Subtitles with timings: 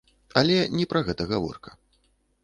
[0.39, 1.75] Але не пра гэта гаворка.